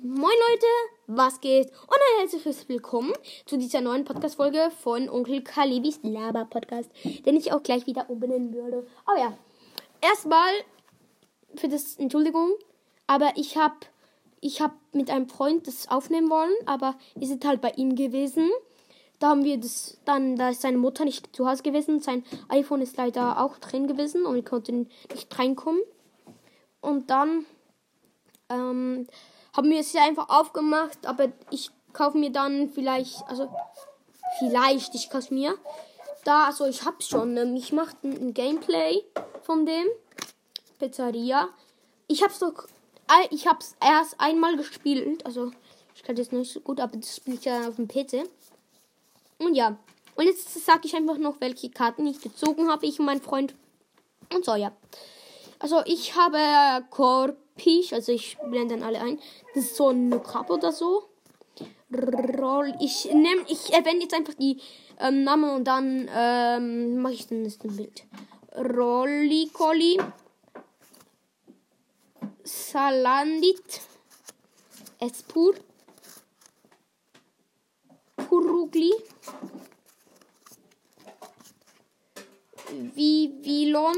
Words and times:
Moin 0.00 0.20
Leute, 0.50 0.66
was 1.08 1.40
geht? 1.40 1.70
Und 1.70 1.96
ein 1.96 2.20
herzliches 2.20 2.68
Willkommen 2.68 3.12
zu 3.46 3.58
dieser 3.58 3.80
neuen 3.80 4.04
Podcast-Folge 4.04 4.70
von 4.80 5.08
Onkel 5.08 5.42
Kalibis 5.42 5.98
Laber-Podcast, 6.04 6.88
den 7.26 7.36
ich 7.36 7.52
auch 7.52 7.64
gleich 7.64 7.84
wieder 7.88 8.08
umbenennen 8.08 8.54
würde. 8.54 8.86
Oh 9.08 9.18
ja, 9.18 9.36
erstmal 10.00 10.52
für 11.56 11.66
das 11.66 11.96
Entschuldigung, 11.96 12.52
aber 13.08 13.32
ich 13.34 13.56
habe 13.56 13.74
ich 14.40 14.60
hab 14.60 14.76
mit 14.92 15.10
einem 15.10 15.28
Freund 15.28 15.66
das 15.66 15.88
aufnehmen 15.88 16.30
wollen, 16.30 16.54
aber 16.66 16.96
wir 17.16 17.26
sind 17.26 17.44
halt 17.44 17.60
bei 17.60 17.70
ihm 17.70 17.96
gewesen. 17.96 18.50
Da 19.18 19.30
haben 19.30 19.42
wir 19.42 19.58
das, 19.58 19.98
dann, 20.04 20.36
da 20.36 20.50
ist 20.50 20.62
seine 20.62 20.78
Mutter 20.78 21.06
nicht 21.06 21.34
zu 21.34 21.48
Hause 21.48 21.64
gewesen, 21.64 21.98
sein 21.98 22.24
iPhone 22.48 22.82
ist 22.82 22.96
leider 22.96 23.42
auch 23.42 23.58
drin 23.58 23.88
gewesen 23.88 24.26
und 24.26 24.36
wir 24.36 24.44
konnten 24.44 24.88
nicht 25.12 25.36
reinkommen. 25.36 25.82
Und 26.80 27.10
dann, 27.10 27.46
ähm, 28.48 29.08
haben 29.58 29.70
wir 29.70 29.80
es 29.80 29.92
ja 29.92 30.04
einfach 30.04 30.28
aufgemacht, 30.28 31.04
aber 31.04 31.32
ich 31.50 31.72
kaufe 31.92 32.16
mir 32.16 32.30
dann 32.30 32.68
vielleicht, 32.68 33.26
also 33.26 33.52
vielleicht, 34.38 34.94
ich 34.94 35.10
kaufe 35.10 35.34
mir 35.34 35.58
da, 36.22 36.44
also 36.44 36.66
ich 36.66 36.84
hab's 36.84 37.08
schon, 37.08 37.36
ähm, 37.36 37.56
ich 37.56 37.72
mache 37.72 37.96
ein, 38.04 38.32
Gameplay 38.34 39.02
von 39.42 39.66
dem 39.66 39.86
Pizzeria. 40.78 41.48
Ich 42.06 42.22
hab's 42.22 42.38
doch, 42.38 42.68
ich 43.30 43.48
hab's 43.48 43.74
erst 43.84 44.20
einmal 44.20 44.56
gespielt, 44.56 45.26
also 45.26 45.50
ich 45.96 46.04
kann 46.04 46.14
das 46.14 46.30
nicht 46.30 46.52
so 46.52 46.60
gut, 46.60 46.78
aber 46.78 46.96
das 46.96 47.16
spiele 47.16 47.36
ich 47.36 47.44
ja 47.44 47.66
auf 47.66 47.74
dem 47.74 47.88
PC. 47.88 48.28
Und 49.38 49.56
ja, 49.56 49.76
und 50.14 50.24
jetzt 50.24 50.64
sage 50.64 50.82
ich 50.84 50.94
einfach 50.94 51.18
noch, 51.18 51.40
welche 51.40 51.68
Karten 51.70 52.06
ich 52.06 52.20
gezogen 52.20 52.70
habe, 52.70 52.86
ich 52.86 53.00
und 53.00 53.06
mein 53.06 53.20
Freund. 53.20 53.56
Und 54.32 54.44
so, 54.44 54.54
ja. 54.54 54.70
Also 55.58 55.82
ich 55.86 56.14
habe 56.16 56.84
Korb 56.90 57.36
Peach, 57.56 57.92
also 57.92 58.12
ich 58.12 58.38
blende 58.38 58.76
dann 58.76 58.84
alle 58.84 59.00
ein. 59.00 59.18
Das 59.54 59.64
ist 59.64 59.76
so 59.76 59.90
ein 59.90 60.22
Cup 60.22 60.50
oder 60.50 60.72
so. 60.72 61.08
Roll. 61.90 62.74
Ich 62.80 63.06
nehme, 63.06 63.44
ich 63.48 63.72
erwähne 63.72 64.02
jetzt 64.02 64.14
einfach 64.14 64.34
die 64.34 64.60
ähm, 65.00 65.24
Namen 65.24 65.50
und 65.50 65.64
dann 65.64 66.08
ähm, 66.14 67.00
mache 67.00 67.14
ich 67.14 67.26
dann 67.26 67.44
das 67.44 67.56
Bild. 67.56 68.04
Rolli 68.54 69.50
Colli. 69.52 69.98
Salandit. 72.44 73.80
Espur. 75.00 75.54
Purugli. 78.16 78.92
Vivilon. 82.94 83.96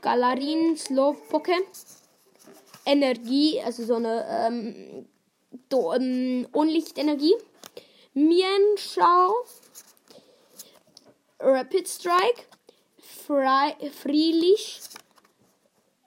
Galerin, 0.00 0.76
Slowpoke, 0.76 1.52
Energie, 2.84 3.60
also 3.62 3.84
so 3.84 3.96
eine 3.96 4.26
ähm, 4.28 5.06
do, 5.68 5.92
ähm, 5.92 6.46
Unlichtenergie, 6.52 7.34
Mienschau, 8.14 9.34
Rapid 11.40 11.88
Strike, 11.88 12.44
Fry, 13.26 13.74
Freelich, 13.90 14.80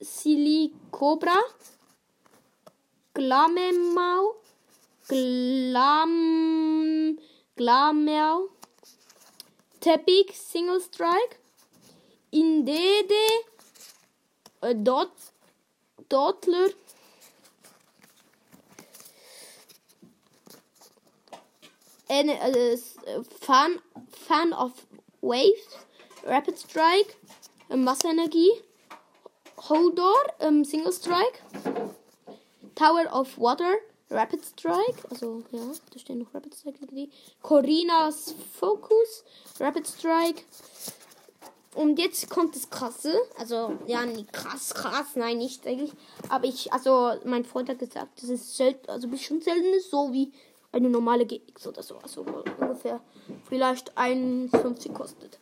Silicobra, 0.00 1.38
Glamemau, 3.14 4.36
Glam, 5.06 6.28
Teppich, 9.80 10.38
Single 10.38 10.80
Strike, 10.80 11.36
Indede, 12.30 13.21
äh, 14.62 14.74
Dot, 14.74 15.10
Dotler. 16.08 16.70
Ein, 22.08 22.28
äh, 22.28 22.76
Fan, 23.40 23.80
Fan 24.26 24.52
of 24.52 24.72
Waves, 25.22 25.78
Rapid 26.24 26.58
Strike, 26.58 27.14
ähm, 27.70 27.86
Wasserenergie, 27.86 28.50
Holdor, 29.68 30.14
ähm, 30.40 30.64
Single 30.64 30.92
Strike, 30.92 31.38
Tower 32.74 33.06
of 33.12 33.38
Water, 33.38 33.76
Rapid 34.10 34.44
Strike, 34.44 35.08
also 35.08 35.42
ja, 35.52 35.60
da 35.90 35.98
steht 35.98 36.16
noch 36.16 36.34
Rapid 36.34 36.54
Strike. 36.54 37.08
Corinas 37.40 38.34
Focus, 38.58 39.24
Rapid 39.58 39.86
Strike, 39.86 40.42
und 41.74 41.98
jetzt 41.98 42.28
kommt 42.28 42.54
das 42.54 42.70
Krasse. 42.70 43.14
Also, 43.38 43.78
ja, 43.86 44.04
nicht 44.04 44.32
krass, 44.32 44.74
krass, 44.74 45.16
nein, 45.16 45.38
nicht 45.38 45.66
eigentlich. 45.66 45.92
Aber 46.28 46.44
ich, 46.44 46.72
also, 46.72 47.12
mein 47.24 47.44
Freund 47.44 47.68
hat 47.68 47.78
gesagt, 47.78 48.22
das 48.22 48.30
ist 48.30 48.56
selten, 48.56 48.90
also 48.90 49.08
bestimmt 49.08 49.44
selten 49.44 49.72
ist 49.74 49.90
so 49.90 50.12
wie 50.12 50.32
eine 50.72 50.88
normale 50.88 51.26
GX 51.26 51.66
oder 51.66 51.82
so. 51.82 51.96
Also 51.98 52.24
ungefähr 52.58 53.00
vielleicht 53.48 53.96
1,50 53.96 54.92
kostet. 54.92 55.38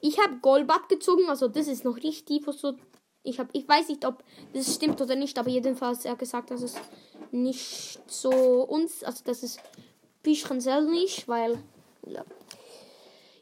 Ich 0.00 0.18
habe 0.18 0.36
Golbat 0.40 0.88
gezogen, 0.88 1.28
also 1.28 1.48
das 1.48 1.66
ist 1.66 1.84
noch 1.84 1.96
richtig 1.96 2.44
so. 2.52 2.74
Ich 3.22 3.38
habe, 3.38 3.50
ich 3.52 3.68
weiß 3.68 3.88
nicht, 3.88 4.06
ob 4.06 4.22
das 4.54 4.74
stimmt 4.74 5.00
oder 5.00 5.14
nicht, 5.14 5.38
aber 5.38 5.50
jedenfalls 5.50 6.04
er 6.04 6.12
hat 6.12 6.18
gesagt, 6.18 6.50
dass 6.50 6.62
es 6.62 6.74
nicht 7.32 8.00
so 8.06 8.30
uns, 8.30 9.04
also 9.04 9.22
das 9.24 9.42
ist 9.42 9.60
bisschen 10.22 10.60
selten 10.60 10.90
nicht, 10.90 11.28
weil 11.28 11.62
ja. 12.06 12.24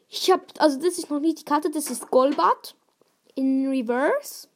Ich 0.09 0.31
habe, 0.31 0.43
also 0.57 0.79
das 0.79 0.97
ist 0.97 1.09
noch 1.09 1.19
nicht 1.19 1.39
die 1.39 1.45
Karte, 1.45 1.69
das 1.69 1.89
ist 1.91 2.09
Golbat 2.09 2.75
in 3.35 3.67
Reverse. 3.69 4.47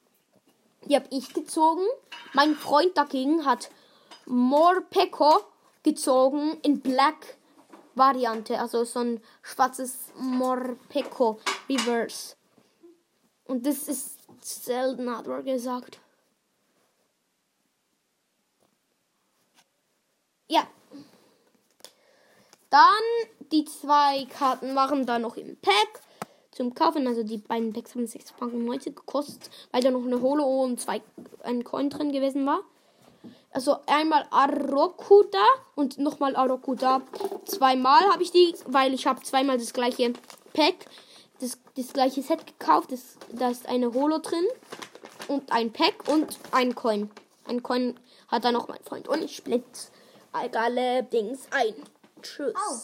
Die 0.86 0.96
habe 0.96 1.08
ich 1.12 1.34
gezogen. 1.34 1.86
Mein 2.34 2.56
Freund 2.56 2.97
dagegen 2.97 3.46
hat 3.46 3.69
Morpeko 4.25 5.44
gezogen 5.84 6.58
in 6.63 6.81
Black 6.81 7.38
Variante, 7.96 8.59
also 8.59 8.84
so 8.84 9.00
ein 9.00 9.22
schwarzes 9.44 10.12
Morpeko 10.18 11.40
Reverse. 11.69 12.36
Und 13.46 13.66
das 13.68 13.88
ist 13.88 14.18
selten, 14.42 15.16
hat 15.16 15.28
er 15.28 15.44
gesagt. 15.44 16.00
Ja. 20.47 20.68
Dann 22.73 23.29
die 23.51 23.66
zwei 23.66 24.25
Karten 24.25 24.75
waren 24.75 25.06
da 25.06 25.19
noch 25.19 25.38
im 25.38 25.57
Pack 25.57 26.01
zum 26.50 26.73
Kaufen. 26.73 27.06
Also 27.06 27.22
die 27.22 27.38
beiden 27.38 27.72
Packs 27.72 27.94
haben 27.94 28.06
6,90 28.06 28.34
Franken 28.35 28.67
gekostet, 28.95 29.51
weil 29.72 29.84
da 29.84 29.91
noch 29.91 30.03
eine 30.03 30.19
Holo 30.19 30.44
und 30.63 30.81
zwei, 30.81 31.03
ein 31.44 31.63
Coin 31.63 31.91
drin 31.91 32.12
gewesen 32.12 32.47
war. 32.47 32.62
Also 33.51 33.78
einmal 33.85 34.25
Arokuda 34.31 35.45
und 35.75 36.00
nochmal 36.00 36.35
Arokuda. 36.35 37.03
Zweimal 37.45 38.01
habe 38.12 38.23
ich 38.23 38.31
die, 38.31 38.56
weil 38.66 38.95
ich 38.95 39.06
habe 39.06 39.22
zweimal 39.22 39.59
das 39.59 39.72
gleiche 39.72 40.12
Pack, 40.53 40.88
das, 41.41 41.59
das 41.78 41.94
gleiche 41.94 42.23
Set 42.23 42.47
gekauft. 42.47 42.91
Das, 42.91 43.17
da 43.31 43.50
ist 43.50 43.67
eine 43.67 43.94
Holo 43.94 44.17
drin 44.17 44.47
und 45.28 45.51
ein 45.51 45.72
Pack 45.72 46.07
und 46.07 46.39
ein 46.50 46.73
Coin. 46.73 47.12
Ein 47.45 47.62
Coin 47.62 48.00
hat 48.29 48.45
da 48.45 48.51
noch 48.51 48.67
mein 48.67 48.83
Freund. 48.83 49.07
Und 49.07 49.22
ich 49.22 49.44
blitz 49.44 49.91
alle 50.31 51.03
Dings 51.03 51.41
ein. 51.51 51.75
truth. 52.23 52.53
Oh. 52.57 52.81